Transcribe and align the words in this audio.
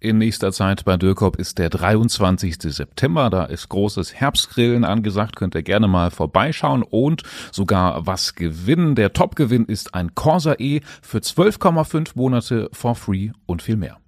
in 0.00 0.18
nächster 0.18 0.50
Zeit 0.50 0.84
bei 0.84 0.96
Dürkop 0.96 1.36
ist 1.36 1.58
der 1.58 1.68
23. 1.68 2.56
September. 2.60 3.30
Da 3.30 3.44
ist 3.44 3.68
großes 3.68 4.14
Herbstgrillen 4.14 4.84
angesagt. 4.84 5.36
Könnt 5.36 5.54
ihr 5.54 5.62
gerne 5.62 5.88
mal 5.88 6.10
vorbeischauen 6.10 6.82
und 6.82 7.22
sogar 7.52 8.06
was 8.06 8.34
gewinnen. 8.34 8.94
Der 8.94 9.12
Topgewinn 9.12 9.66
ist 9.66 9.94
ein 9.94 10.14
Corsa 10.14 10.54
E 10.58 10.80
für 11.02 11.18
12,5 11.18 12.12
Monate 12.14 12.70
for 12.72 12.94
free 12.94 13.30
und 13.46 13.62
viel 13.62 13.76
mehr. 13.76 13.98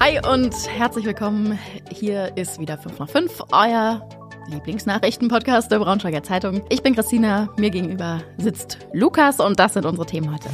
Hi 0.00 0.20
und 0.30 0.54
herzlich 0.68 1.06
willkommen. 1.06 1.58
Hier 1.90 2.36
ist 2.36 2.60
wieder 2.60 2.76
5 2.76 2.98
nach 2.98 3.08
5, 3.08 3.44
euer 3.52 4.06
Lieblingsnachrichtenpodcast 4.48 5.70
der 5.70 5.78
Braunschweiger 5.78 6.22
Zeitung. 6.22 6.62
Ich 6.68 6.82
bin 6.82 6.94
Christina, 6.94 7.48
mir 7.56 7.70
gegenüber 7.70 8.20
sitzt 8.36 8.78
Lukas 8.92 9.40
und 9.40 9.58
das 9.58 9.74
sind 9.74 9.86
unsere 9.86 10.06
Themen 10.06 10.32
heute. 10.32 10.50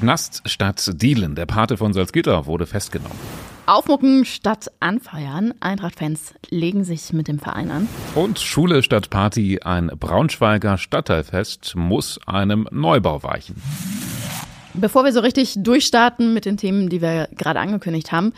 Knast 0.00 0.40
statt 0.46 0.92
Dielen. 0.94 1.34
Der 1.34 1.44
Pate 1.44 1.76
von 1.76 1.92
Salzgitter 1.92 2.46
wurde 2.46 2.64
festgenommen. 2.64 3.18
Aufmucken 3.66 4.24
statt 4.24 4.72
anfeuern. 4.80 5.52
Eintracht-Fans 5.60 6.32
legen 6.48 6.84
sich 6.84 7.12
mit 7.12 7.28
dem 7.28 7.38
Verein 7.38 7.70
an. 7.70 7.88
Und 8.14 8.38
Schule 8.38 8.82
statt 8.82 9.10
Party. 9.10 9.60
Ein 9.62 9.88
Braunschweiger 9.88 10.78
Stadtteilfest 10.78 11.74
muss 11.76 12.18
einem 12.26 12.66
Neubau 12.70 13.22
weichen. 13.22 13.56
Bevor 14.72 15.04
wir 15.04 15.12
so 15.12 15.20
richtig 15.20 15.56
durchstarten 15.58 16.32
mit 16.32 16.46
den 16.46 16.56
Themen, 16.56 16.88
die 16.88 17.02
wir 17.02 17.28
gerade 17.36 17.60
angekündigt 17.60 18.10
haben, 18.10 18.32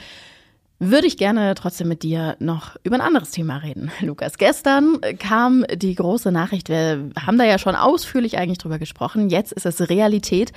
würde 0.81 1.07
ich 1.07 1.17
gerne 1.17 1.55
trotzdem 1.55 1.87
mit 1.87 2.03
dir 2.03 2.35
noch 2.41 2.75
über 2.83 2.97
ein 2.97 3.03
anderes 3.03 3.31
Thema 3.31 3.59
reden. 3.59 3.93
Lukas, 4.01 4.37
gestern 4.37 4.99
kam 5.21 5.65
die 5.73 5.95
große 5.95 6.33
Nachricht, 6.33 6.69
wir 6.69 7.11
haben 7.25 7.39
da 7.39 7.45
ja 7.45 7.59
schon 7.59 7.77
ausführlich 7.77 8.37
eigentlich 8.37 8.59
drüber 8.59 8.81
gesprochen, 8.81 9.29
jetzt 9.29 9.53
ist 9.53 9.65
es 9.65 9.89
Realität. 9.89 10.53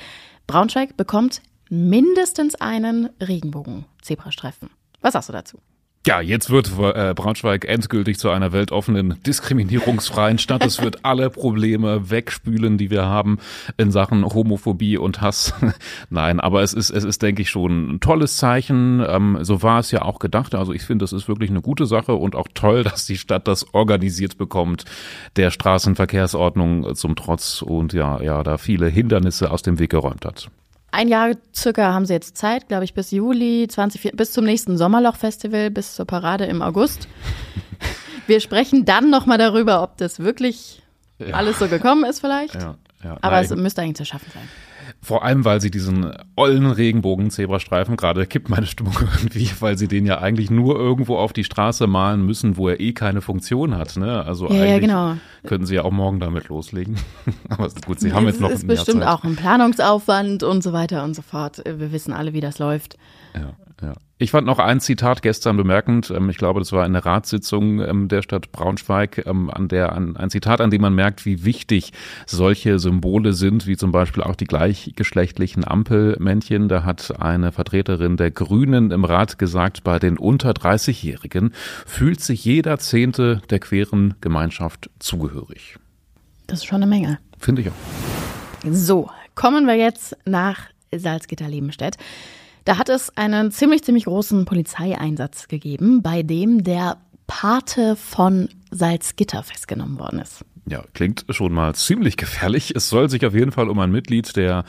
Braunschweig 0.48 0.96
bekommt 0.96 1.42
mindestens 1.70 2.56
einen 2.56 3.10
Regenbogen-Zebrastreifen. 3.20 4.70
Was 5.02 5.14
sagst 5.14 5.30
du 5.30 5.34
dazu? 5.34 5.60
Ja, 6.06 6.22
jetzt 6.22 6.52
wird 6.52 6.72
äh, 6.78 7.16
Braunschweig 7.16 7.66
endgültig 7.66 8.20
zu 8.20 8.30
einer 8.30 8.52
weltoffenen, 8.52 9.16
diskriminierungsfreien 9.25 10.38
Stadt. 10.38 10.64
Es 10.64 10.80
wird 10.80 11.00
alle 11.03 11.31
Probleme 11.31 12.11
wegspülen, 12.11 12.78
die 12.78 12.92
wir 12.92 13.06
haben 13.06 13.39
in 13.78 13.89
Sachen 13.89 14.23
Homophobie 14.23 15.00
und 15.00 15.22
Hass. 15.22 15.56
Nein, 16.11 16.39
aber 16.39 16.61
es 16.61 16.73
ist, 16.73 16.92
es 16.92 17.03
ist, 17.03 17.23
denke 17.23 17.42
ich, 17.42 17.50
schon 17.50 17.95
ein 17.95 18.00
tolles 18.02 18.38
Zeichen. 18.38 19.03
Ähm, 19.08 19.39
so 19.42 19.64
war 19.64 19.80
es 19.80 19.89
ja 19.89 20.03
auch 20.03 20.20
gedacht. 20.20 20.53
Also 20.53 20.73
ich 20.73 20.83
finde, 20.83 21.02
das 21.02 21.11
ist 21.11 21.28
wirklich 21.28 21.50
eine 21.50 21.61
gute 21.61 21.88
Sache 21.88 22.14
und 22.14 22.36
auch 22.36 22.50
toll, 22.53 22.83
dass 22.83 23.08
die 23.08 23.17
Stadt 23.17 23.48
das 23.48 23.73
organisiert 23.73 24.38
bekommt, 24.38 24.86
der 25.38 25.50
Straßenverkehrsordnung 25.50 26.94
zum 26.94 27.16
Trotz 27.16 27.64
und 27.64 27.94
ja, 27.94 28.22
ja, 28.22 28.44
da 28.44 28.59
viele 28.59 28.89
Hindernisse 28.89 29.50
aus 29.50 29.64
dem 29.64 29.80
Weg 29.80 29.89
geräumt 29.89 30.23
hat. 30.23 30.52
Ein 30.96 31.10
Jahr 31.10 31.32
circa 31.54 31.94
haben 31.94 32.06
sie 32.06 32.14
jetzt 32.14 32.38
Zeit, 32.38 32.70
glaube 32.70 32.86
ich, 32.86 32.94
bis 32.94 33.12
Juli 33.12 33.68
20, 33.68 34.14
bis 34.16 34.32
zum 34.32 34.46
nächsten 34.46 34.78
Sommerloch-Festival, 34.78 35.70
bis 35.70 35.94
zur 35.94 36.06
Parade 36.06 36.46
im 36.46 36.62
August. 36.62 37.10
Wir 38.28 38.40
sprechen 38.40 38.86
dann 38.86 39.10
nochmal 39.10 39.38
darüber, 39.38 39.84
ob 39.84 39.98
das 39.98 40.20
wirklich 40.22 40.82
ja. 41.20 41.36
alles 41.36 41.60
so 41.60 41.68
gekommen 41.68 42.05
ist 42.05 42.22
vielleicht. 42.22 42.55
Ja, 42.55 42.78
ja. 43.04 43.17
Aber 43.20 43.36
Nein. 43.36 43.44
es 43.44 43.55
müsste 43.55 43.82
eigentlich 43.82 43.98
zu 43.98 44.05
schaffen 44.05 44.32
sein. 44.34 44.48
Vor 45.05 45.23
allem, 45.23 45.45
weil 45.45 45.61
sie 45.61 45.70
diesen 45.70 46.14
ollen 46.36 46.66
Regenbogen-Zebrastreifen, 46.66 47.95
gerade 47.95 48.26
kippt 48.26 48.49
meine 48.49 48.66
Stimmung 48.66 48.95
irgendwie, 49.16 49.52
weil 49.60 49.77
sie 49.77 49.88
den 49.88 50.08
ja 50.08 50.17
eigentlich 50.17 50.49
nur 50.49 50.80
irgendwo 50.80 51.17
auf 51.17 51.32
die 51.32 51.43
Straße 51.43 51.86
malen 51.86 52.26
müssen, 52.26 52.58
wo 52.58 52.70
er 52.70 52.80
eh 52.80 52.92
keine 52.92 53.21
Funktion 53.21 53.77
hat. 53.77 53.98
Ne? 53.98 54.26
Also 54.26 54.45
ja, 54.48 54.64
eigentlich 54.64 54.70
ja, 54.71 54.80
genau. 54.80 55.17
könnten 55.45 55.67
sie 55.67 55.76
ja 55.76 55.83
auch 55.83 55.92
morgen 55.92 56.20
damit 56.20 56.48
loslegen. 56.48 56.98
Aber 57.49 57.70
gut, 57.86 57.99
sie 57.99 58.14
haben 58.14 58.26
jetzt 58.26 58.42
noch 58.42 58.49
ein 58.49 58.54
Jahr 58.54 58.61
Zeit. 58.61 58.71
ist 58.71 58.86
bestimmt 58.86 59.04
auch 59.05 59.23
ein 59.23 59.36
Planungsaufwand 59.36 60.42
und 60.42 60.64
so 60.64 60.73
weiter 60.73 61.04
und 61.04 61.16
so 61.16 61.22
fort. 61.22 61.61
Wir 61.64 61.92
wissen 61.92 62.11
alle, 62.11 62.33
wie 62.33 62.42
das 62.42 62.58
läuft. 62.58 62.98
Ja, 63.36 63.54
ja. 63.81 63.93
Ich 64.17 64.31
fand 64.31 64.47
noch 64.47 64.59
ein 64.59 64.80
Zitat 64.80 65.21
gestern 65.21 65.58
bemerkend. 65.58 66.09
Ähm, 66.09 66.30
ich 66.30 66.37
glaube, 66.37 66.61
das 66.61 66.71
war 66.71 66.86
eine 66.86 67.03
Ratssitzung 67.03 67.81
ähm, 67.81 68.08
der 68.08 68.21
Stadt 68.21 68.53
Braunschweig, 68.53 69.25
ähm, 69.25 69.49
an 69.49 69.67
der 69.67 69.91
ein 69.93 70.30
Zitat, 70.30 70.61
an 70.61 70.71
dem 70.71 70.81
man 70.81 70.95
merkt, 70.95 71.25
wie 71.25 71.43
wichtig 71.43 71.91
solche 72.25 72.80
Symbole 72.80 73.33
sind, 73.33 73.67
wie 73.67 73.75
zum 73.75 73.91
Beispiel 73.91 74.23
auch 74.23 74.36
die 74.36 74.45
gleichgeschlechtlichen 74.45 75.67
Ampelmännchen. 75.67 76.69
Da 76.69 76.83
hat 76.83 77.19
eine 77.19 77.52
Vertreterin 77.52 78.15
der 78.15 78.31
Grünen 78.31 78.91
im 78.91 79.03
Rat 79.03 79.37
gesagt, 79.37 79.83
bei 79.83 79.99
den 79.99 80.17
unter 80.17 80.52
30-Jährigen 80.52 81.53
fühlt 81.86 82.21
sich 82.21 82.45
jeder 82.45 82.80
Zehnte 82.80 83.42
der 83.49 83.59
queeren 83.59 84.13
Gemeinschaft 84.21 84.89
zugehörig. 84.99 85.77
Das 86.47 86.59
ist 86.59 86.65
schon 86.65 86.77
eine 86.77 86.87
Menge. 86.87 87.19
Finde 87.37 87.63
ich 87.63 87.69
auch. 87.69 88.71
So, 88.71 89.09
kommen 89.36 89.67
wir 89.67 89.75
jetzt 89.75 90.15
nach 90.25 90.69
Salzgitter-Lebenstedt. 90.95 91.97
Da 92.65 92.80
hat 92.80 92.89
es 92.89 93.15
einen 93.15 93.52
ziemlich, 93.52 93.83
ziemlich 93.83 94.05
großen 94.05 94.45
Polizeieinsatz 94.45 95.48
gegeben, 95.48 96.02
bei 96.02 96.23
dem 96.23 96.64
der 96.64 96.98
Pate 97.27 97.95
von 97.95 98.49
Salzgitter 98.71 99.43
festgenommen 99.43 99.99
worden 99.99 100.20
ist. 100.20 100.43
Ja, 100.67 100.83
klingt 100.93 101.25
schon 101.30 101.54
mal 101.54 101.75
ziemlich 101.75 102.17
gefährlich. 102.17 102.75
Es 102.75 102.89
soll 102.89 103.09
sich 103.09 103.23
auf 103.25 103.36
jeden 103.36 103.52
Fall 103.52 103.70
um 103.70 103.77
ein 103.80 103.92
Mitglied 103.92 104.36
der 104.36 104.65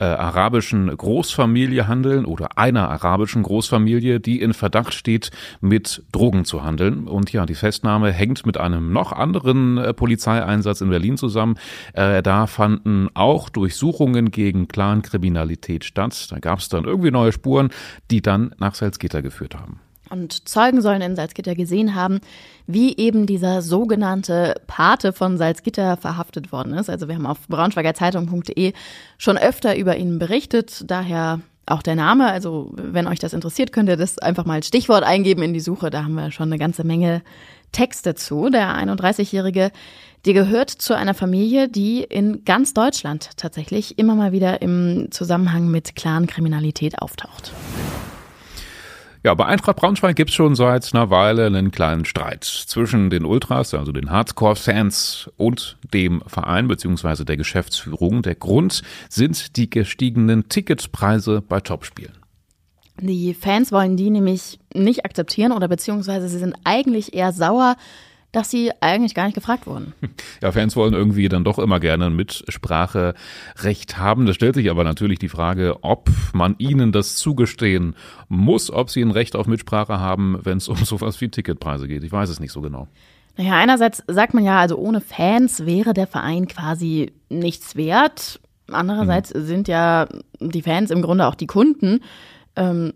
äh, 0.00 0.04
arabischen 0.04 0.96
Großfamilie 0.96 1.86
handeln 1.86 2.24
oder 2.24 2.58
einer 2.58 2.88
arabischen 2.88 3.42
Großfamilie, 3.42 4.18
die 4.18 4.40
in 4.40 4.54
Verdacht 4.54 4.94
steht, 4.94 5.30
mit 5.60 6.02
Drogen 6.10 6.44
zu 6.44 6.64
handeln. 6.64 7.06
Und 7.06 7.32
ja, 7.32 7.46
die 7.46 7.54
Festnahme 7.54 8.10
hängt 8.10 8.46
mit 8.46 8.56
einem 8.56 8.92
noch 8.92 9.12
anderen 9.12 9.78
äh, 9.78 9.94
Polizeieinsatz 9.94 10.80
in 10.80 10.90
Berlin 10.90 11.16
zusammen. 11.16 11.56
Äh, 11.92 12.22
da 12.22 12.46
fanden 12.46 13.08
auch 13.14 13.48
Durchsuchungen 13.50 14.30
gegen 14.30 14.68
Clankriminalität 14.68 15.84
statt. 15.84 16.28
Da 16.30 16.38
gab 16.38 16.60
es 16.60 16.68
dann 16.68 16.84
irgendwie 16.84 17.10
neue 17.10 17.32
Spuren, 17.32 17.68
die 18.10 18.22
dann 18.22 18.54
nach 18.58 18.74
Salzgitter 18.74 19.22
geführt 19.22 19.54
haben. 19.54 19.80
Und 20.10 20.48
Zeugen 20.48 20.82
sollen 20.82 21.02
in 21.02 21.16
Salzgitter 21.16 21.54
gesehen 21.54 21.94
haben, 21.94 22.20
wie 22.66 22.96
eben 22.96 23.26
dieser 23.26 23.62
sogenannte 23.62 24.60
Pate 24.66 25.12
von 25.12 25.38
Salzgitter 25.38 25.96
verhaftet 25.96 26.52
worden 26.52 26.74
ist. 26.74 26.90
Also 26.90 27.08
wir 27.08 27.14
haben 27.14 27.26
auf 27.26 27.46
braunschweigerzeitung.de 27.48 28.72
schon 29.18 29.38
öfter 29.38 29.76
über 29.76 29.96
ihn 29.96 30.18
berichtet, 30.18 30.84
daher 30.86 31.40
auch 31.66 31.82
der 31.82 31.94
Name. 31.94 32.26
Also 32.26 32.72
wenn 32.74 33.06
euch 33.06 33.18
das 33.18 33.32
interessiert, 33.32 33.72
könnt 33.72 33.88
ihr 33.88 33.96
das 33.96 34.18
einfach 34.18 34.44
mal 34.44 34.54
als 34.54 34.66
Stichwort 34.66 35.04
eingeben 35.04 35.42
in 35.42 35.52
die 35.52 35.60
Suche. 35.60 35.90
Da 35.90 36.04
haben 36.04 36.14
wir 36.14 36.32
schon 36.32 36.48
eine 36.48 36.58
ganze 36.58 36.84
Menge 36.84 37.22
Texte 37.72 38.14
zu. 38.14 38.50
Der 38.50 38.76
31-Jährige, 38.76 39.70
der 40.24 40.34
gehört 40.34 40.70
zu 40.70 40.94
einer 40.94 41.14
Familie, 41.14 41.68
die 41.68 42.02
in 42.02 42.44
ganz 42.44 42.74
Deutschland 42.74 43.30
tatsächlich 43.36 43.98
immer 43.98 44.14
mal 44.14 44.32
wieder 44.32 44.60
im 44.60 45.08
Zusammenhang 45.10 45.68
mit 45.68 45.94
Clan-Kriminalität 45.94 47.00
auftaucht. 47.00 47.52
Ja, 49.22 49.34
bei 49.34 49.44
Eintracht 49.44 49.76
Braunschweig 49.76 50.16
gibt's 50.16 50.32
schon 50.32 50.54
seit 50.54 50.94
einer 50.94 51.10
Weile 51.10 51.44
einen 51.44 51.70
kleinen 51.70 52.06
Streit 52.06 52.44
zwischen 52.44 53.10
den 53.10 53.26
Ultras, 53.26 53.74
also 53.74 53.92
den 53.92 54.10
Hardcore-Fans 54.10 55.30
und 55.36 55.76
dem 55.92 56.22
Verein 56.26 56.68
bzw. 56.68 57.24
der 57.24 57.36
Geschäftsführung. 57.36 58.22
Der 58.22 58.34
Grund 58.34 58.80
sind 59.10 59.58
die 59.58 59.68
gestiegenen 59.68 60.48
Ticketpreise 60.48 61.42
bei 61.46 61.60
Topspielen. 61.60 62.16
Die 62.98 63.34
Fans 63.34 63.72
wollen 63.72 63.98
die 63.98 64.08
nämlich 64.08 64.58
nicht 64.72 65.04
akzeptieren 65.04 65.52
oder 65.52 65.68
beziehungsweise 65.68 66.28
sie 66.28 66.38
sind 66.38 66.54
eigentlich 66.64 67.12
eher 67.12 67.32
sauer, 67.32 67.76
dass 68.32 68.50
sie 68.50 68.70
eigentlich 68.80 69.14
gar 69.14 69.24
nicht 69.24 69.34
gefragt 69.34 69.66
wurden. 69.66 69.92
Ja, 70.42 70.52
Fans 70.52 70.76
wollen 70.76 70.94
irgendwie 70.94 71.28
dann 71.28 71.44
doch 71.44 71.58
immer 71.58 71.80
gerne 71.80 72.06
ein 72.06 72.16
Mitspracherecht 72.16 73.98
haben. 73.98 74.26
Da 74.26 74.32
stellt 74.32 74.54
sich 74.54 74.70
aber 74.70 74.84
natürlich 74.84 75.18
die 75.18 75.28
Frage, 75.28 75.76
ob 75.82 76.10
man 76.32 76.54
ihnen 76.58 76.92
das 76.92 77.16
zugestehen 77.16 77.94
muss, 78.28 78.70
ob 78.70 78.90
sie 78.90 79.02
ein 79.02 79.10
Recht 79.10 79.36
auf 79.36 79.46
Mitsprache 79.46 80.00
haben, 80.00 80.38
wenn 80.42 80.58
es 80.58 80.68
um 80.68 80.76
sowas 80.84 81.20
wie 81.20 81.28
Ticketpreise 81.28 81.88
geht. 81.88 82.04
Ich 82.04 82.12
weiß 82.12 82.30
es 82.30 82.40
nicht 82.40 82.52
so 82.52 82.60
genau. 82.60 82.88
Naja, 83.36 83.54
einerseits 83.54 84.02
sagt 84.06 84.34
man 84.34 84.44
ja, 84.44 84.58
also 84.58 84.76
ohne 84.76 85.00
Fans 85.00 85.66
wäre 85.66 85.94
der 85.94 86.06
Verein 86.06 86.46
quasi 86.46 87.12
nichts 87.28 87.76
wert. 87.76 88.40
Andererseits 88.70 89.34
mhm. 89.34 89.44
sind 89.44 89.68
ja 89.68 90.08
die 90.40 90.62
Fans 90.62 90.90
im 90.90 91.02
Grunde 91.02 91.26
auch 91.26 91.34
die 91.34 91.46
Kunden. 91.46 92.00
Ähm, 92.56 92.94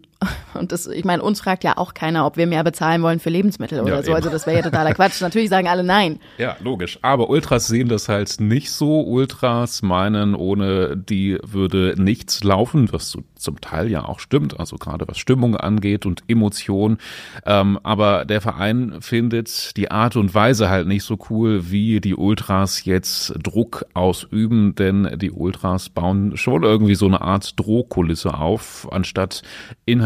Und 0.55 0.73
das, 0.73 0.87
ich 0.87 1.05
meine, 1.05 1.23
uns 1.23 1.41
fragt 1.41 1.65
ja 1.65 1.77
auch 1.77 1.95
keiner, 1.95 2.27
ob 2.27 2.37
wir 2.37 2.47
mehr 2.47 2.65
bezahlen 2.65 3.03
wollen 3.03 3.21
für 3.21 3.31
Lebensmittel 3.31 3.81
oder 3.81 3.97
ja, 3.97 4.03
so. 4.03 4.09
Eben. 4.09 4.17
Also 4.17 4.31
das 4.31 4.47
wäre 4.47 4.59
ja 4.59 4.63
totaler 4.63 4.95
Quatsch. 4.95 5.21
Natürlich 5.21 5.51
sagen 5.51 5.69
alle 5.69 5.85
nein. 5.85 6.21
Ja, 6.39 6.57
logisch. 6.61 6.99
Aber 7.03 7.31
Ultras 7.31 7.67
sehen 7.67 7.89
das 7.89 8.09
halt 8.09 8.41
nicht 8.41 8.71
so. 8.71 9.03
Ultras 9.03 9.83
meinen, 9.83 10.35
ohne 10.35 10.97
die 10.97 11.39
würde 11.43 11.95
nichts 11.97 12.45
laufen, 12.45 12.93
was 12.93 13.17
zum 13.37 13.61
Teil 13.61 13.91
ja 13.91 14.05
auch 14.05 14.21
stimmt. 14.21 14.59
Also 14.59 14.77
gerade 14.77 15.07
was 15.07 15.19
Stimmung 15.19 15.57
angeht 15.57 16.07
und 16.07 16.23
Emotion. 16.29 16.99
Ähm, 17.47 17.79
aber 17.83 18.25
der 18.25 18.41
Verein 18.41 18.97
findet 19.01 19.77
die 19.77 19.91
Art 19.91 20.17
und 20.17 20.35
Weise 20.35 20.69
halt 20.69 20.89
nicht 20.89 21.05
so 21.05 21.19
cool, 21.31 21.71
wie 21.71 22.01
die 22.01 22.15
Ultras 22.15 22.85
jetzt 22.85 23.35
Druck 23.43 23.85
ausüben, 23.95 24.75
denn 24.75 25.19
die 25.19 25.31
Ultras 25.31 25.89
bauen 25.89 26.37
schon 26.37 26.63
irgendwie 26.63 26.95
so 26.95 27.07
eine 27.07 27.21
Art 27.21 27.59
Drohkulisse 27.59 28.35
auf, 28.35 28.89
anstatt 28.91 29.43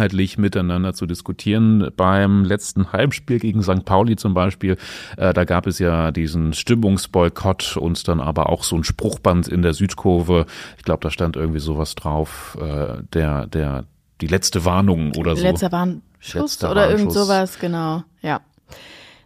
inhaltlich 0.08 0.38
miteinander 0.38 0.94
zu 0.94 1.06
diskutieren. 1.06 1.90
Beim 1.96 2.44
letzten 2.44 2.92
Heimspiel 2.92 3.38
gegen 3.38 3.62
St. 3.62 3.84
Pauli 3.84 4.16
zum 4.16 4.34
Beispiel, 4.34 4.76
äh, 5.16 5.32
da 5.34 5.44
gab 5.44 5.66
es 5.66 5.78
ja 5.78 6.10
diesen 6.10 6.52
Stimmungsboykott 6.52 7.76
und 7.76 8.08
dann 8.08 8.20
aber 8.20 8.48
auch 8.48 8.64
so 8.64 8.76
ein 8.76 8.84
Spruchband 8.84 9.48
in 9.48 9.62
der 9.62 9.74
Südkurve. 9.74 10.46
Ich 10.78 10.84
glaube, 10.84 11.00
da 11.02 11.10
stand 11.10 11.36
irgendwie 11.36 11.60
sowas 11.60 11.94
drauf, 11.94 12.56
äh, 12.60 13.02
der, 13.12 13.46
der, 13.46 13.84
die 14.20 14.26
letzte 14.26 14.64
Warnung 14.64 15.12
oder 15.16 15.36
so. 15.36 15.42
Letzter 15.42 15.72
Warnschuss 15.72 16.34
Letzter 16.34 16.70
oder 16.70 16.82
Warnschuss. 16.82 17.00
irgend 17.00 17.12
sowas, 17.12 17.58
genau, 17.58 18.02
ja. 18.22 18.40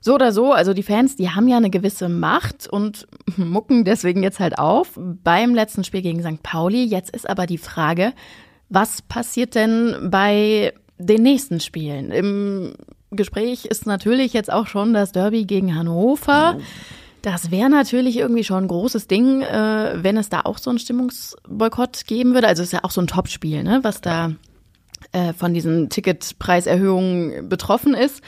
So 0.05 0.17
oder 0.17 0.33
so, 0.33 0.53
also 0.53 0.75
die 0.75 0.83
Fans, 0.83 1.15
die 1.15 1.31
haben 1.31 1.47
ja 1.47 1.59
eine 1.59 1.71
gewisse 1.71 2.09
Macht 2.09 2.67
und 2.67 3.07
mucken 3.37 3.85
deswegen 3.85 4.25
jetzt 4.25 4.41
halt 4.41 4.59
auf 4.59 4.99
beim 4.99 5.55
letzten 5.55 5.85
Spiel 5.85 6.03
gegen 6.03 6.23
St. 6.23 6.43
Pauli. 6.43 6.85
Jetzt 6.85 7.15
ist 7.15 7.31
aber 7.31 7.47
die 7.47 7.59
Frage, 7.59 8.13
was 8.73 9.03
passiert 9.03 9.55
denn 9.55 10.09
bei 10.11 10.73
den 10.99 11.23
nächsten 11.23 11.61
Spielen? 11.61 12.11
Im 12.11 12.75
Gespräch 13.11 13.67
ist 13.67 13.87
natürlich 13.87 14.33
jetzt 14.33 14.51
auch 14.51 14.67
schon 14.67 14.95
das 14.95 15.13
Derby 15.13 15.45
gegen 15.45 15.75
Hannover. 15.75 16.59
Das 17.21 17.51
wäre 17.51 17.69
natürlich 17.69 18.17
irgendwie 18.17 18.45
schon 18.45 18.65
ein 18.65 18.69
großes 18.69 19.09
Ding, 19.09 19.43
äh, 19.43 20.03
wenn 20.03 20.17
es 20.17 20.31
da 20.31 20.41
auch 20.41 20.59
so 20.59 20.71
einen 20.71 20.79
Stimmungsboykott 20.79 22.07
geben 22.07 22.33
würde. 22.35 22.49
Also 22.49 22.63
es 22.63 22.69
ist 22.69 22.73
ja 22.73 22.81
auch 22.83 22.91
so 22.91 23.01
ein 23.01 23.07
Topspiel, 23.07 23.63
ne, 23.63 23.81
was 23.83 24.01
da 24.01 24.33
äh, 25.13 25.35
von 25.35 25.53
diesen 25.53 25.91
Ticketpreiserhöhungen 25.91 27.49
betroffen 27.49 27.95
ist. 27.95 28.23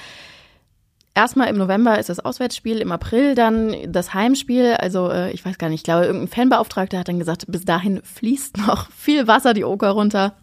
Erstmal 1.17 1.49
im 1.49 1.57
November 1.57 1.99
ist 1.99 2.09
das 2.09 2.19
Auswärtsspiel, 2.19 2.79
im 2.79 2.91
April 2.91 3.37
dann 3.37 3.77
das 3.87 4.15
Heimspiel. 4.15 4.75
Also 4.75 5.11
äh, 5.11 5.31
ich 5.31 5.45
weiß 5.45 5.59
gar 5.59 5.69
nicht, 5.69 5.81
ich 5.81 5.85
glaube, 5.85 6.07
irgendein 6.07 6.29
Fanbeauftragter 6.29 6.99
hat 6.99 7.09
dann 7.09 7.21
gesagt, 7.21 7.45
bis 7.47 7.65
dahin 7.65 8.03
fließt 8.03 8.59
noch 8.59 8.91
viel 8.97 9.29
Wasser 9.29 9.55
die 9.55 9.65
Oker 9.65 9.91
runter. 9.91 10.35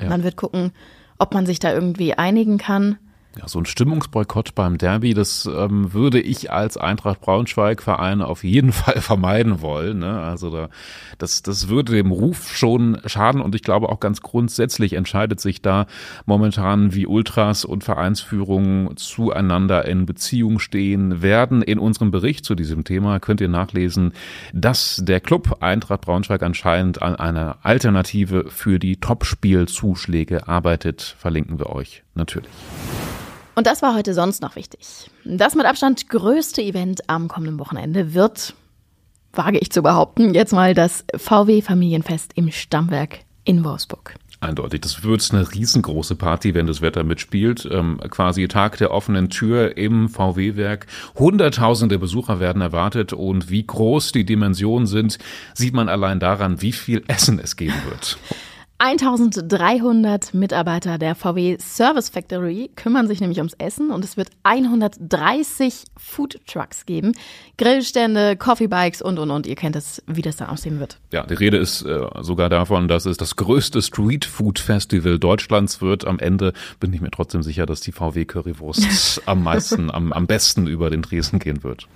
Ja. 0.00 0.08
Man 0.08 0.24
wird 0.24 0.36
gucken, 0.36 0.72
ob 1.18 1.34
man 1.34 1.46
sich 1.46 1.60
da 1.60 1.72
irgendwie 1.72 2.14
einigen 2.14 2.58
kann. 2.58 2.98
Ja, 3.38 3.48
so 3.48 3.58
ein 3.58 3.64
Stimmungsboykott 3.64 4.54
beim 4.54 4.76
Derby, 4.76 5.14
das 5.14 5.48
ähm, 5.50 5.94
würde 5.94 6.20
ich 6.20 6.52
als 6.52 6.76
Eintracht 6.76 7.22
Braunschweig-Verein 7.22 8.20
auf 8.20 8.44
jeden 8.44 8.72
Fall 8.72 9.00
vermeiden 9.00 9.62
wollen. 9.62 10.00
Ne? 10.00 10.20
Also 10.20 10.50
da, 10.50 10.68
das, 11.16 11.42
das 11.42 11.68
würde 11.68 11.92
dem 11.92 12.10
Ruf 12.10 12.52
schon 12.54 13.00
schaden 13.06 13.40
und 13.40 13.54
ich 13.54 13.62
glaube 13.62 13.88
auch 13.88 14.00
ganz 14.00 14.20
grundsätzlich 14.20 14.92
entscheidet 14.92 15.40
sich 15.40 15.62
da 15.62 15.86
momentan, 16.26 16.94
wie 16.94 17.06
Ultras 17.06 17.64
und 17.64 17.84
Vereinsführung 17.84 18.96
zueinander 18.98 19.86
in 19.86 20.04
Beziehung 20.04 20.58
stehen 20.58 21.22
werden. 21.22 21.62
In 21.62 21.78
unserem 21.78 22.10
Bericht 22.10 22.44
zu 22.44 22.54
diesem 22.54 22.84
Thema 22.84 23.18
könnt 23.18 23.40
ihr 23.40 23.48
nachlesen, 23.48 24.12
dass 24.52 25.00
der 25.02 25.20
Club 25.20 25.56
Eintracht 25.60 26.02
Braunschweig 26.02 26.42
anscheinend 26.42 27.00
an 27.00 27.16
einer 27.16 27.56
Alternative 27.62 28.50
für 28.50 28.78
die 28.78 28.96
Topspielzuschläge 28.96 30.48
arbeitet. 30.48 31.16
Verlinken 31.18 31.58
wir 31.58 31.70
euch 31.70 32.02
natürlich. 32.14 32.52
Und 33.54 33.66
das 33.66 33.82
war 33.82 33.94
heute 33.94 34.14
sonst 34.14 34.42
noch 34.42 34.56
wichtig. 34.56 35.10
Das 35.24 35.54
mit 35.54 35.66
Abstand 35.66 36.08
größte 36.08 36.62
Event 36.62 37.08
am 37.08 37.28
kommenden 37.28 37.58
Wochenende 37.58 38.14
wird, 38.14 38.54
wage 39.32 39.58
ich 39.58 39.70
zu 39.70 39.82
behaupten, 39.82 40.34
jetzt 40.34 40.52
mal 40.52 40.74
das 40.74 41.04
VW 41.16 41.62
Familienfest 41.62 42.32
im 42.34 42.50
Stammwerk 42.50 43.20
in 43.44 43.64
Wolfsburg. 43.64 44.16
Eindeutig. 44.42 44.80
Das 44.80 45.04
wird 45.04 45.26
eine 45.32 45.52
riesengroße 45.52 46.16
Party, 46.16 46.52
wenn 46.54 46.66
das 46.66 46.82
Wetter 46.82 47.04
mitspielt. 47.04 47.68
Ähm, 47.70 48.00
quasi 48.10 48.48
Tag 48.48 48.76
der 48.78 48.90
offenen 48.90 49.30
Tür 49.30 49.76
im 49.76 50.08
VW-Werk. 50.08 50.86
Hunderttausende 51.14 51.98
Besucher 51.98 52.40
werden 52.40 52.60
erwartet 52.60 53.12
und 53.12 53.50
wie 53.50 53.64
groß 53.64 54.10
die 54.10 54.24
Dimensionen 54.24 54.86
sind, 54.86 55.18
sieht 55.54 55.74
man 55.74 55.88
allein 55.88 56.18
daran, 56.18 56.60
wie 56.60 56.72
viel 56.72 57.04
Essen 57.06 57.38
es 57.38 57.54
geben 57.54 57.80
wird. 57.88 58.18
1300 58.84 60.34
Mitarbeiter 60.34 60.98
der 60.98 61.14
VW 61.14 61.56
Service 61.60 62.08
Factory 62.08 62.68
kümmern 62.74 63.06
sich 63.06 63.20
nämlich 63.20 63.38
ums 63.38 63.52
Essen 63.52 63.92
und 63.92 64.04
es 64.04 64.16
wird 64.16 64.30
130 64.42 65.84
Food 65.96 66.40
Trucks 66.48 66.84
geben. 66.84 67.12
Grillstände, 67.58 68.36
Coffeebikes 68.36 69.00
und, 69.00 69.20
und, 69.20 69.30
und. 69.30 69.46
Ihr 69.46 69.54
kennt 69.54 69.76
es, 69.76 70.02
wie 70.08 70.22
das 70.22 70.34
dann 70.34 70.48
aussehen 70.48 70.80
wird. 70.80 70.98
Ja, 71.12 71.24
die 71.24 71.34
Rede 71.34 71.58
ist 71.58 71.82
äh, 71.82 72.08
sogar 72.22 72.48
davon, 72.48 72.88
dass 72.88 73.06
es 73.06 73.16
das 73.16 73.36
größte 73.36 73.82
Street 73.82 74.24
Food 74.24 74.58
Festival 74.58 75.20
Deutschlands 75.20 75.80
wird. 75.80 76.04
Am 76.04 76.18
Ende 76.18 76.52
bin 76.80 76.92
ich 76.92 77.00
mir 77.00 77.12
trotzdem 77.12 77.44
sicher, 77.44 77.66
dass 77.66 77.82
die 77.82 77.92
VW 77.92 78.24
Currywurst 78.24 79.22
am 79.26 79.44
meisten, 79.44 79.92
am, 79.92 80.12
am 80.12 80.26
besten 80.26 80.66
über 80.66 80.90
den 80.90 81.02
Tresen 81.02 81.38
gehen 81.38 81.62
wird. 81.62 81.86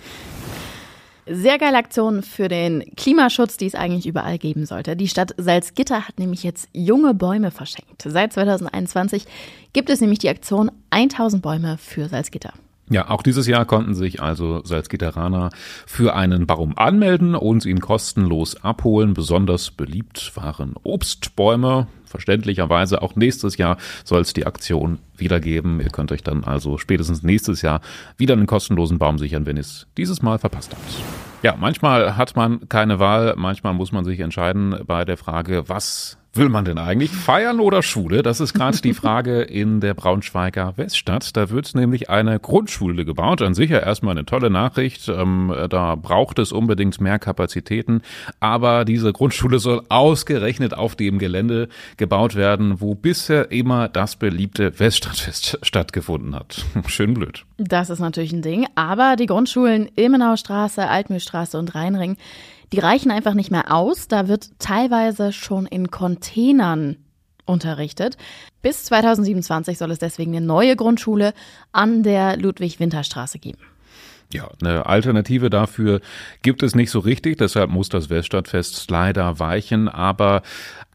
Sehr 1.28 1.58
geile 1.58 1.76
Aktion 1.76 2.22
für 2.22 2.46
den 2.46 2.84
Klimaschutz, 2.96 3.56
die 3.56 3.66
es 3.66 3.74
eigentlich 3.74 4.06
überall 4.06 4.38
geben 4.38 4.64
sollte. 4.64 4.94
Die 4.94 5.08
Stadt 5.08 5.34
Salzgitter 5.36 6.06
hat 6.06 6.20
nämlich 6.20 6.44
jetzt 6.44 6.68
junge 6.72 7.14
Bäume 7.14 7.50
verschenkt. 7.50 8.02
Seit 8.04 8.32
2021 8.32 9.24
gibt 9.72 9.90
es 9.90 10.00
nämlich 10.00 10.20
die 10.20 10.28
Aktion 10.28 10.70
1000 10.90 11.42
Bäume 11.42 11.78
für 11.78 12.08
Salzgitter. 12.08 12.52
Ja, 12.88 13.10
auch 13.10 13.22
dieses 13.22 13.48
Jahr 13.48 13.64
konnten 13.64 13.94
sich 13.94 14.22
also 14.22 14.62
Salzgitteraner 14.64 15.50
für 15.86 16.14
einen 16.14 16.46
Baum 16.46 16.74
anmelden 16.76 17.34
und 17.34 17.64
ihn 17.64 17.80
kostenlos 17.80 18.62
abholen. 18.62 19.12
Besonders 19.12 19.72
beliebt 19.72 20.32
waren 20.36 20.74
Obstbäume. 20.84 21.88
Verständlicherweise 22.04 23.02
auch 23.02 23.16
nächstes 23.16 23.56
Jahr 23.56 23.76
soll 24.04 24.20
es 24.20 24.32
die 24.32 24.46
Aktion 24.46 25.00
wieder 25.16 25.40
geben. 25.40 25.80
Ihr 25.80 25.90
könnt 25.90 26.12
euch 26.12 26.22
dann 26.22 26.44
also 26.44 26.78
spätestens 26.78 27.24
nächstes 27.24 27.60
Jahr 27.62 27.80
wieder 28.16 28.34
einen 28.34 28.46
kostenlosen 28.46 28.98
Baum 28.98 29.18
sichern, 29.18 29.46
wenn 29.46 29.56
ihr 29.56 29.62
es 29.62 29.88
dieses 29.96 30.22
Mal 30.22 30.38
verpasst 30.38 30.70
habt. 30.70 31.42
Ja, 31.42 31.56
manchmal 31.58 32.16
hat 32.16 32.36
man 32.36 32.68
keine 32.68 33.00
Wahl, 33.00 33.34
manchmal 33.36 33.74
muss 33.74 33.90
man 33.90 34.04
sich 34.04 34.20
entscheiden 34.20 34.76
bei 34.86 35.04
der 35.04 35.16
Frage, 35.16 35.68
was 35.68 36.18
will 36.36 36.48
man 36.48 36.64
denn 36.64 36.78
eigentlich? 36.78 37.10
Feiern 37.10 37.60
oder 37.60 37.82
Schule? 37.82 38.22
Das 38.22 38.40
ist 38.40 38.54
gerade 38.54 38.80
die 38.80 38.94
Frage 38.94 39.42
in 39.42 39.80
der 39.80 39.94
Braunschweiger 39.94 40.74
Weststadt. 40.76 41.36
Da 41.36 41.50
wird 41.50 41.74
nämlich 41.74 42.10
eine 42.10 42.38
Grundschule 42.38 43.04
gebaut. 43.04 43.42
An 43.42 43.54
sich 43.54 43.70
ja 43.70 43.78
erstmal 43.78 44.12
eine 44.12 44.24
tolle 44.24 44.50
Nachricht. 44.50 45.08
Ähm, 45.08 45.54
da 45.70 45.94
braucht 45.94 46.38
es 46.38 46.52
unbedingt 46.52 47.00
mehr 47.00 47.18
Kapazitäten. 47.18 48.02
Aber 48.40 48.84
diese 48.84 49.12
Grundschule 49.12 49.58
soll 49.58 49.82
ausgerechnet 49.88 50.74
auf 50.74 50.96
dem 50.96 51.18
Gelände 51.18 51.68
gebaut 51.96 52.34
werden, 52.34 52.80
wo 52.80 52.94
bisher 52.94 53.50
immer 53.50 53.88
das 53.88 54.16
beliebte 54.16 54.78
Weststadtfest 54.78 55.58
stattgefunden 55.62 56.34
hat. 56.34 56.64
Schön 56.86 57.14
blöd. 57.14 57.44
Das 57.58 57.90
ist 57.90 58.00
natürlich 58.00 58.32
ein 58.32 58.42
Ding. 58.42 58.66
Aber 58.74 59.16
die 59.16 59.26
Grundschulen 59.26 59.88
Ilmenauer 59.96 60.36
Straße, 60.36 60.86
Altmühlstraße 60.86 61.58
und 61.58 61.74
Rheinring 61.74 62.16
die 62.72 62.78
reichen 62.80 63.10
einfach 63.10 63.34
nicht 63.34 63.50
mehr 63.50 63.72
aus. 63.72 64.08
Da 64.08 64.28
wird 64.28 64.50
teilweise 64.58 65.32
schon 65.32 65.66
in 65.66 65.90
Containern 65.90 66.96
unterrichtet. 67.44 68.16
Bis 68.62 68.84
2027 68.84 69.78
soll 69.78 69.90
es 69.92 69.98
deswegen 69.98 70.36
eine 70.36 70.44
neue 70.44 70.76
Grundschule 70.76 71.32
an 71.72 72.02
der 72.02 72.36
Ludwig-Winter-Straße 72.36 73.38
geben. 73.38 73.58
Ja, 74.32 74.48
eine 74.60 74.86
Alternative 74.86 75.50
dafür 75.50 76.00
gibt 76.42 76.62
es 76.62 76.74
nicht 76.74 76.90
so 76.90 76.98
richtig, 76.98 77.38
deshalb 77.38 77.70
muss 77.70 77.88
das 77.88 78.10
Weststadtfest 78.10 78.90
leider 78.90 79.38
weichen, 79.38 79.88
aber 79.88 80.42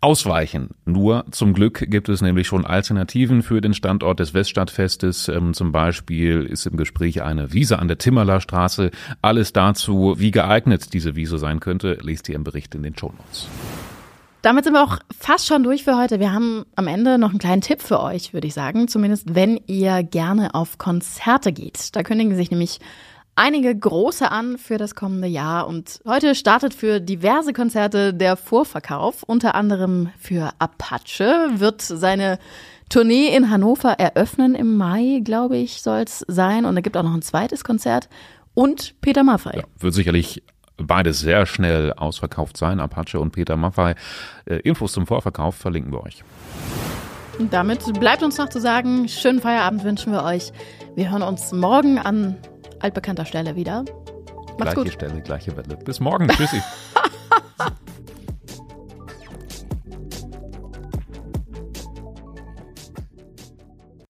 ausweichen. 0.02 0.72
Nur 0.86 1.26
zum 1.32 1.54
Glück 1.54 1.86
gibt 1.90 2.10
es 2.10 2.22
nämlich 2.22 2.48
schon 2.48 2.66
Alternativen 2.66 3.42
für 3.42 3.62
den 3.62 3.74
Standort 3.74 4.20
des 4.20 4.34
Weststadtfestes. 4.34 5.30
Ähm, 5.30 5.54
zum 5.54 5.72
Beispiel 5.72 6.44
ist 6.44 6.66
im 6.66 6.76
Gespräch 6.76 7.22
eine 7.22 7.54
Wiese 7.54 7.80
an 7.80 7.88
der 7.88 8.00
Timmerler 8.00 8.42
Straße. 8.42 8.92
Alles 9.22 9.54
dazu, 9.54 10.16
wie 10.18 10.32
geeignet 10.32 10.94
diese 10.94 11.16
Wiese 11.16 11.38
sein 11.38 11.60
könnte, 11.60 12.00
lest 12.02 12.28
ihr 12.28 12.36
im 12.36 12.44
Bericht 12.44 12.76
in 12.76 12.84
den 12.84 12.98
Shownotes. 12.98 13.48
Damit 14.42 14.64
sind 14.64 14.74
wir 14.74 14.84
auch 14.84 14.98
fast 15.16 15.46
schon 15.46 15.62
durch 15.62 15.84
für 15.84 15.96
heute. 15.96 16.20
Wir 16.20 16.34
haben 16.34 16.66
am 16.76 16.88
Ende 16.88 17.20
noch 17.20 17.30
einen 17.30 17.38
kleinen 17.38 17.62
Tipp 17.62 17.80
für 17.80 18.00
euch, 18.00 18.34
würde 18.34 18.48
ich 18.48 18.56
sagen. 18.56 18.88
Zumindest 18.88 19.36
wenn 19.36 19.60
ihr 19.68 20.02
gerne 20.02 20.56
auf 20.56 20.80
Konzerte 20.80 21.54
geht. 21.54 21.96
Da 21.96 22.02
kündigen 22.02 22.36
sich 22.36 22.50
nämlich 22.50 22.80
einige 23.36 23.76
große 23.76 24.30
an 24.30 24.58
für 24.58 24.78
das 24.78 24.96
kommende 24.96 25.28
Jahr 25.28 25.68
und 25.68 26.00
heute 26.06 26.36
startet 26.36 26.74
für 26.74 27.00
diverse 27.00 27.54
Konzerte 27.54 28.14
der 28.14 28.36
Vorverkauf, 28.38 29.24
unter 29.24 29.56
anderem 29.56 30.10
für 30.20 30.52
Apache 30.60 31.50
wird 31.54 31.82
seine 31.82 32.40
Tournee 32.90 33.36
in 33.36 33.50
Hannover 33.50 33.94
eröffnen 33.94 34.54
im 34.54 34.76
Mai, 34.76 35.22
glaube 35.24 35.58
ich, 35.58 35.82
soll 35.82 36.00
es 36.00 36.26
sein 36.28 36.66
und 36.66 36.76
da 36.76 36.82
gibt 36.82 36.98
auch 36.98 37.04
noch 37.04 37.14
ein 37.14 37.22
zweites 37.22 37.64
Konzert 37.64 38.10
und 38.54 39.00
Peter 39.02 39.24
Maffay. 39.24 39.58
Ja, 39.58 39.64
wird 39.80 39.94
sicherlich 39.94 40.44
beides 40.78 41.20
sehr 41.20 41.46
schnell 41.46 41.94
ausverkauft 41.94 42.58
sein, 42.58 42.80
Apache 42.80 43.20
und 43.20 43.32
Peter 43.32 43.56
Maffay. 43.56 43.96
Äh, 44.46 44.56
Infos 44.58 44.94
zum 44.94 45.08
Vorverkauf 45.08 45.56
verlinken 45.56 45.92
wir 45.92 46.04
euch. 46.04 46.24
Und 47.40 47.54
damit 47.54 47.82
bleibt 48.00 48.24
uns 48.24 48.38
noch 48.38 48.50
zu 48.50 48.60
sagen, 48.60 49.08
schönen 49.08 49.40
Feierabend 49.40 49.84
wünschen 49.84 50.12
wir 50.12 50.24
euch. 50.24 50.52
Wir 50.96 51.12
hören 51.12 51.24
uns 51.24 51.52
morgen 51.54 51.98
an 51.98 52.36
altbekannter 52.84 53.26
Stelle 53.26 53.56
wieder. 53.56 53.84
Macht's 54.58 54.74
gleiche 54.74 54.76
gut. 54.76 54.94
Stelle, 54.94 55.22
gleiche 55.22 55.56
Welle. 55.58 55.78
Bis 55.78 56.00
morgen. 56.00 56.28
Tschüssi. 56.28 56.62